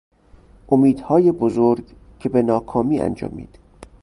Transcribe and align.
امیدهای 0.69 1.31
بزرگی 1.31 1.95
که 2.19 2.29
به 2.29 2.41
ناکامی 2.41 2.99
انجامید 2.99 3.59